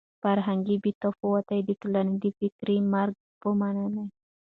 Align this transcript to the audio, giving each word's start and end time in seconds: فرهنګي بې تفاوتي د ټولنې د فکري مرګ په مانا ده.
فرهنګي 0.21 0.75
بې 0.83 0.91
تفاوتي 1.03 1.59
د 1.65 1.69
ټولنې 1.81 2.15
د 2.23 2.25
فکري 2.37 2.77
مرګ 2.93 3.15
په 3.41 3.49
مانا 3.59 3.85
ده. 3.93 4.03